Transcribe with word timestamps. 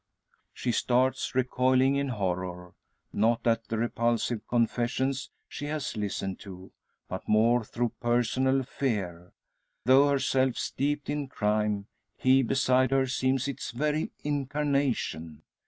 She 0.51 0.71
starts, 0.71 1.35
recoiling 1.35 1.95
in 1.95 2.07
horror. 2.09 2.73
Not 3.13 3.45
at 3.45 3.67
the 3.67 3.77
repulsive 3.77 4.47
confessions 4.47 5.29
she 5.47 5.65
has 5.65 5.95
listened 5.95 6.39
to, 6.39 6.71
but 7.07 7.29
more 7.29 7.63
through 7.63 7.89
personal 8.01 8.63
fear. 8.63 9.31
Though 9.85 10.09
herself 10.09 10.55
steeped 10.57 11.07
in 11.07 11.27
crime, 11.27 11.85
he 12.17 12.41
beside 12.41 12.89
her 12.89 13.05
seems 13.05 13.47
its 13.47 13.69
very 13.69 14.09
incarnation! 14.23 15.43